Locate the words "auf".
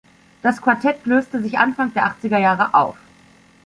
2.73-2.97